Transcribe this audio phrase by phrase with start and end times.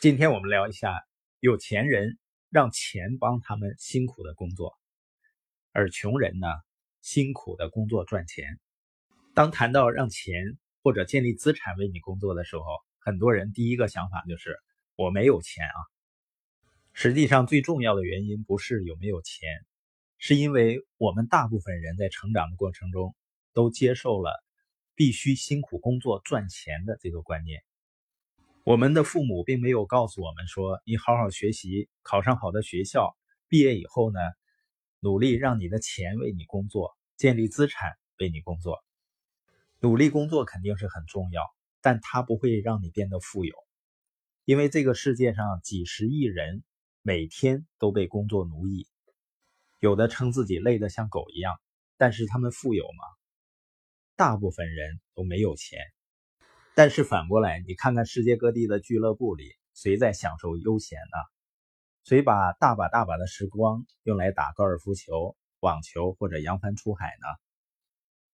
[0.00, 1.04] 今天我们聊一下
[1.40, 2.18] 有钱人
[2.48, 4.78] 让钱帮他们辛苦的工作，
[5.72, 6.46] 而穷人呢
[7.02, 8.58] 辛苦的工作赚钱。
[9.34, 12.64] 当谈到让钱或者建立资产为你工作的时候，
[12.98, 14.58] 很多人第一个想法就是
[14.96, 15.76] 我没有钱啊。
[16.94, 19.50] 实际上，最重要的原因不是有没有钱，
[20.16, 23.14] 是因为我们大部分人在成长的过程中
[23.52, 24.42] 都接受了
[24.94, 27.62] 必须辛苦工作赚钱的这个观念。
[28.70, 33.16] 我们的父母并没有告诉我们说：“你好好学习，考上好的学校，
[33.48, 34.20] 毕业以后呢，
[35.00, 38.78] 努力让你的钱为你工作，建立资产为你工作。”
[39.82, 41.42] 努力工作肯定是很重要，
[41.80, 43.56] 但它不会让你变得富有，
[44.44, 46.62] 因为这个世界上几十亿人
[47.02, 48.86] 每天都被工作奴役，
[49.80, 51.60] 有的称自己累得像狗一样，
[51.96, 53.04] 但是他们富有吗？
[54.14, 55.80] 大部分人都没有钱。
[56.80, 61.18] 但是反过来，你看看世界各地的俱乐部里，谁在享受悠闲呢？
[62.04, 67.26] 谁把大把大把的时光用来打高尔夫球、网球或者扬帆出海呢？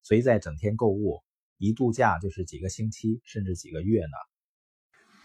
[0.01, 1.25] 谁在整天购物，
[1.57, 4.15] 一度假就是几个星期甚至几个月呢？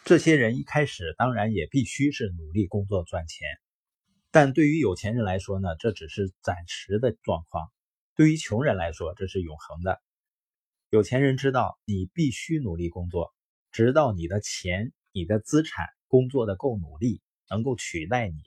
[0.05, 3.47] 这些人一开始当然也必须是努力工作赚钱，
[4.33, 7.69] 但对于有钱人来说呢，这只是暂时的状况；
[8.17, 10.03] 对于穷人来说，这是永恒的。
[10.93, 13.33] 有钱人知道你必须努力工作，
[13.71, 18.43] 直到你的钱、你的资产工作的够努力，能够取代你。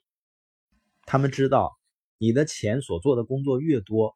[1.08, 1.76] 他们知道
[2.20, 4.16] 你的钱所做的工作越多，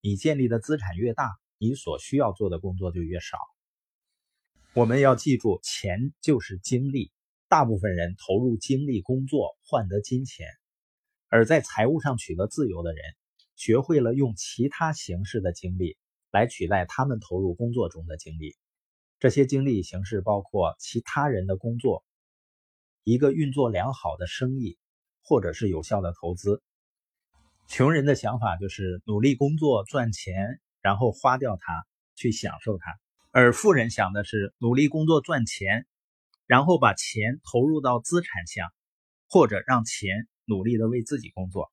[0.00, 3.36] 你建立的资产越大，你所需要做的工作就越少。
[4.72, 7.12] 我们要记住，钱就是精力。
[7.46, 10.46] 大部分人投入精力工作换得金钱，
[11.28, 13.04] 而在财务上取得自由的人，
[13.54, 15.98] 学会了用其他形式的精力。
[16.34, 18.56] 来取代他们投入工作中的精力，
[19.20, 22.04] 这些精力形式包括其他人的工作、
[23.04, 24.76] 一个运作良好的生意，
[25.22, 26.60] 或者是有效的投资。
[27.68, 31.86] 穷人的想法就是努力工作赚钱，然后花掉它
[32.16, 32.84] 去享受它；
[33.30, 35.86] 而富人想的是努力工作赚钱，
[36.46, 38.68] 然后把钱投入到资产项，
[39.28, 41.70] 或者让钱努力的为自己工作。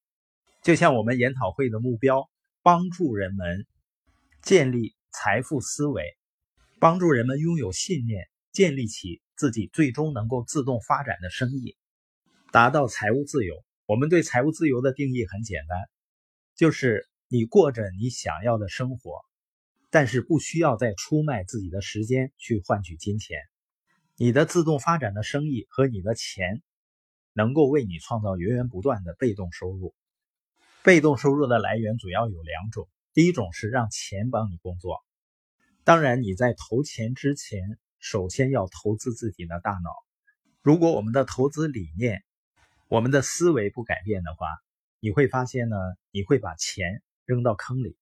[0.61, 2.29] 就像我们研讨会的目标，
[2.61, 3.65] 帮助人们。
[4.41, 6.03] 建立财富思维，
[6.79, 11.77] 帮助人们拥有信念，建立起自己最终能够自动发展的生意，
[12.51, 13.63] 达到财务自由。
[13.85, 15.77] 我们对财务自由的定义很简单，
[16.55, 19.21] 就是你过着你想要的生活，
[19.91, 23.37] 但是不需要再出卖自己的时间去换取金钱。
[24.15, 26.63] 你的自动发展的生意和你的钱，
[27.33, 29.93] 能够为你创造源源不断的被动收入。
[30.83, 32.89] 被动收入的来源主要有两种。
[33.13, 35.03] 第一种是让钱帮你工作，
[35.83, 39.91] 当然你在投钱之前，首先要投资自己的大脑。
[40.61, 42.23] 如果我们的投资理念、
[42.87, 44.47] 我们的思维不改变的话，
[45.01, 45.75] 你会发现呢，
[46.11, 47.97] 你会把钱扔到坑里。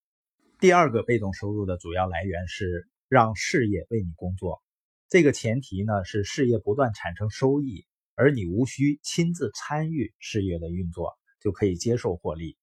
[0.60, 4.62] 第二个被动收入的主要来源是让事业为你工作，
[5.08, 12.60] 这个前提呢是事业不断产生收益，而你无需亲自参与事业的运作，就可以接受获利。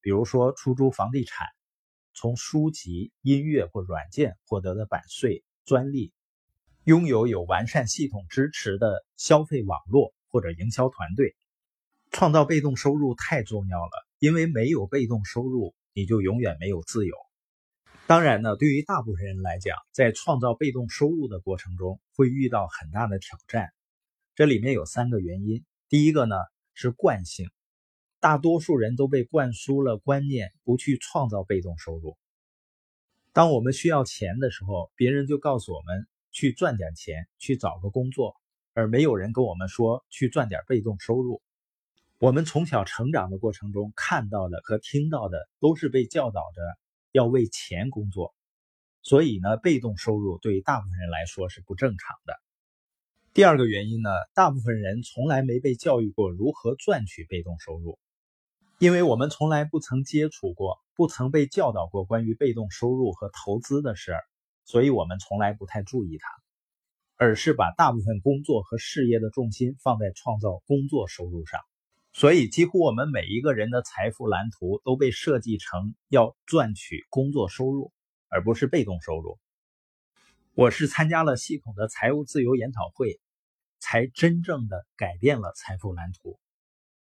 [0.00, 1.46] 比如说出租房地产。
[2.14, 6.12] 从书籍、音乐或软件获得的版税、专利，
[6.84, 11.36] 拥有有完善系统支持的消费网络或者营销团队，
[12.10, 14.06] 创造被动收入太重要了。
[14.18, 17.16] 因为没有被动收入，你就永远没有自由。
[18.06, 23.70] 当然呢，对于大部分人来讲，在创造被动收入的过程中会遇到很大的挑战。
[24.34, 25.64] 这里面有三个原因。
[25.88, 26.36] 第一个呢
[26.74, 27.48] 是惯性。
[28.20, 32.18] 大多数人都被灌输了观念，不去创造被动收入。
[33.32, 38.36] 当我们需要钱的时候，别人就告诉我们去赚点钱，去找个工作，
[38.74, 41.40] 而没有人跟我们说去赚点被动收入。
[42.18, 46.60] 我们从小成长的过程中看到的和听到的，都是被教导着
[47.12, 48.34] 要为钱工作，
[49.00, 52.34] 所以呢，被动收入对大部分人来说是不正常的。
[53.32, 57.98] 第二个原因呢，大部分人从来没被教育过如何赚取被动收入。
[58.80, 64.22] 因为我们从来不曾接触过，不曾被教导过关于被动收入和投资的事儿，
[64.64, 66.26] 所以我们从来不太注意它，
[67.18, 71.60] 而是把大部分工作和事业的重心放在创造工作收入上。
[72.14, 77.92] 所以，几乎我们每一个人的财富蓝图都被设计成要赚取工作收入，
[78.30, 79.38] 而不是被动收入。
[80.54, 83.20] 我是参加了系统的财务自由研讨会，
[83.78, 86.40] 才真正的改变了财富蓝图。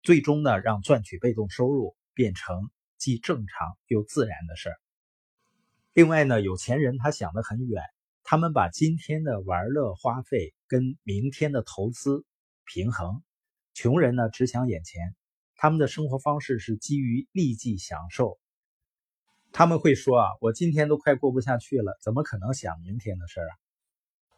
[0.06, 4.75] 最终呢，让赚取被动收入变成既正常又自然的事儿。
[5.94, 7.81] 另外呢，有钱人他想得很远，
[8.24, 12.24] 他们把今天的玩乐花费跟明天的投资
[12.66, 13.24] 平衡。
[13.74, 15.16] 穷人呢只想眼前，
[15.56, 18.38] 他们的生活方式是基于立即享受。
[19.52, 23.54] 他们会说啊，我今天都快过不下去了，怎么可能想明天的事儿啊？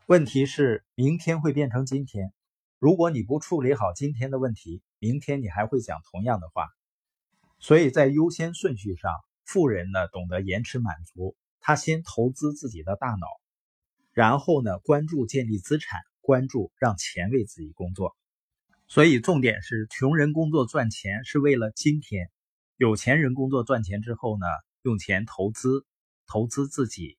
[0.05, 2.31] 问题是明天会变成今天，
[2.79, 6.67] 如果你不处理好今天的问题，明天你还会讲同样的话。
[7.59, 9.11] 所以在优先顺序上，
[9.43, 13.27] 富人呢懂得延迟满足，他先投资自己的大脑，
[14.13, 18.15] 然后呢关注建立资产，关注让钱为自己工作。
[18.87, 22.29] 所以重点是，穷人工作赚钱是为了今天，
[22.77, 24.45] 有钱人工作赚钱之后呢，
[24.81, 25.85] 用钱投资，
[26.25, 27.17] 投资自己。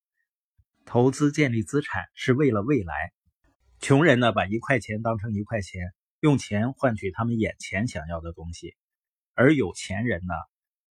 [0.86, 3.12] 投资建立资产是为了未来，
[3.80, 8.74] 穷人呢把一块钱当成一块钱，用钱换取他们眼前想要的东西，
[9.34, 10.34] 而有钱人呢，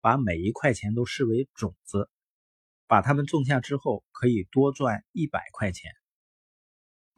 [0.01, 2.09] 把每一块钱都视为种子，
[2.87, 5.91] 把它们种下之后可以多赚一百块钱。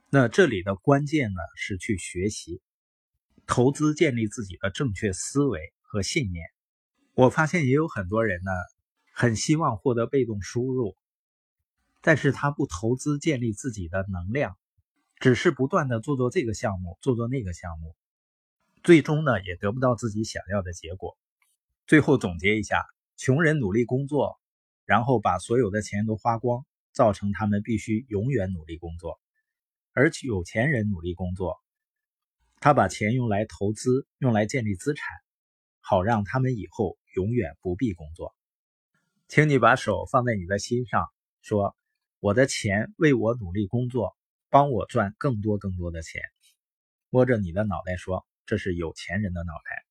[0.08, 2.62] 那这里的关键呢是去学习，
[3.47, 6.46] 投资建立自己的正确思维和信念。
[7.12, 8.50] 我发现也有很多人呢，
[9.12, 10.96] 很希望获得被动收入。
[12.00, 14.56] 但是他不投资建立自己的能量，
[15.20, 17.94] 只是不断的做做这个项目，做做那个项目，
[18.82, 21.17] 最终呢也得不到自己想要的结果。
[21.87, 22.87] 最后总结一下：
[23.17, 24.40] 穷人努力工作，
[24.87, 29.20] 然后把所有的钱都花光，造成他们必须永远努力工作；
[29.93, 31.61] 而有钱人努力工作，
[32.58, 35.06] 他把钱用来投资，用来建立资产，
[35.81, 38.34] 好让他们以后永远不必工作。
[39.28, 41.08] 请你把手放在你的心上，
[41.43, 41.76] 说。
[42.22, 44.14] 我的钱为我努力工作，
[44.50, 46.23] 帮我赚更多更多的钱。
[47.08, 49.85] 摸着你的脑袋说：“这是有钱人的脑袋。”